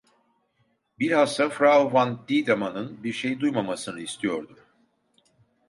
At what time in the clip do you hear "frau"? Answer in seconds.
1.51-1.87